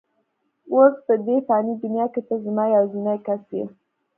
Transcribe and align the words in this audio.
اوس 0.73 0.93
په 1.05 1.13
دې 1.25 1.37
فاني 1.47 1.73
دنیا 1.83 2.05
کې 2.13 2.21
ته 2.27 2.35
زما 2.45 2.63
یوازینۍ 2.75 3.17
کس 3.25 3.43
یې. 3.57 3.63